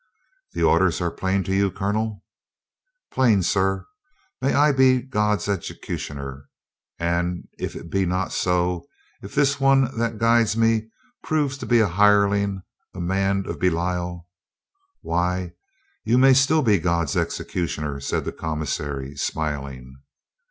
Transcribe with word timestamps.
"The 0.53 0.63
orders 0.63 0.99
are 0.99 1.11
plain 1.11 1.43
to 1.43 1.53
you, 1.53 1.69
Colonel?" 1.69 2.23
"Plain, 3.13 3.43
sir. 3.43 3.85
May 4.41 4.51
I 4.55 4.71
be 4.71 4.99
God's 4.99 5.47
executioner! 5.47 6.49
And 6.97 7.47
if 7.59 7.75
it 7.75 7.91
be 7.91 8.07
not 8.07 8.31
so; 8.31 8.87
if 9.21 9.35
this 9.35 9.59
one 9.59 9.95
that 9.99 10.17
guides 10.17 10.57
me 10.57 10.89
prove 11.21 11.61
an 11.61 11.81
hireling, 11.81 12.63
a 12.95 12.99
man 12.99 13.45
of 13.45 13.59
Belial" 13.59 14.27
"Why, 15.03 15.51
you 16.03 16.17
may 16.17 16.33
still 16.33 16.63
be 16.63 16.79
God's 16.79 17.15
executioner," 17.15 17.99
said 17.99 18.25
the 18.25 18.31
commissary, 18.33 19.15
smiling. 19.15 19.97